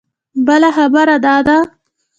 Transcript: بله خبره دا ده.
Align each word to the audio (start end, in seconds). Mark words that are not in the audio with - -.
بله 0.47 0.69
خبره 0.77 1.15
دا 1.25 1.35
ده. 1.47 1.57